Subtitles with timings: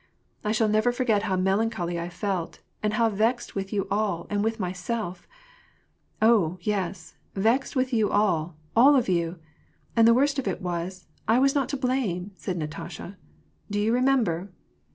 [0.43, 4.43] I shall never forget how melancholy I felt, and how vexed with you all and
[4.43, 5.27] with myself!
[6.23, 8.55] Oh, yes, vexed with you all!
[8.75, 9.37] all of you!
[9.95, 13.23] And the worst of it was, I was not to blame," said Natasha;^^
[13.69, 14.49] do you remember